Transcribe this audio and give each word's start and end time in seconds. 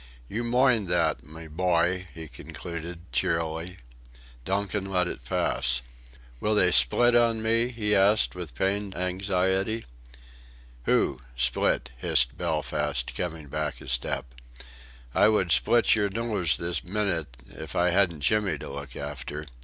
"You 0.27 0.43
moind 0.43 0.87
that, 0.87 1.23
my 1.23 1.47
bhoy!" 1.47 2.07
he 2.11 2.27
concluded, 2.27 3.01
cheerily. 3.11 3.77
Donkin 4.45 4.85
let 4.89 5.07
it 5.07 5.23
pass. 5.23 5.83
"Will 6.39 6.55
they 6.55 6.71
split 6.71 7.15
on 7.15 7.43
me?" 7.43 7.67
he 7.67 7.93
asked, 7.93 8.33
with 8.33 8.55
pained 8.55 8.95
anxiety. 8.95 9.85
"Who 10.85 11.19
split?" 11.35 11.91
hissed 11.97 12.35
Belfast, 12.35 13.13
coming 13.15 13.45
back 13.45 13.79
a 13.79 13.87
step. 13.87 14.25
"I 15.13 15.27
would 15.27 15.51
split 15.51 15.93
your 15.93 16.09
nose 16.09 16.57
this 16.57 16.81
minyt 16.83 17.27
if 17.49 17.75
I 17.75 17.91
hadn't 17.91 18.21
Jimmy 18.21 18.57
to 18.57 18.71
look 18.73 18.95
after! 18.95 19.45